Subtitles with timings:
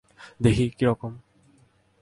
[0.39, 1.11] দেখি, কী রকম?